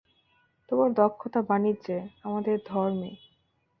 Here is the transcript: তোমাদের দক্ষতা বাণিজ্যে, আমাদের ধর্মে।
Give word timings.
তোমাদের 0.69 0.95
দক্ষতা 0.95 1.41
বাণিজ্যে, 1.41 1.97
আমাদের 2.23 2.55
ধর্মে। 2.65 3.11